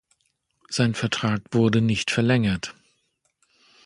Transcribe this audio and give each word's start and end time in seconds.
Sein 0.67 0.95
Vertrag 0.95 1.43
wurde 1.51 1.79
nicht 1.79 2.09
verlängert. 2.09 2.73